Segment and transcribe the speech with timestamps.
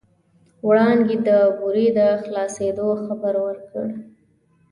[0.67, 3.85] وړانګې د بورې د خلاصېدو خبر ورکړ.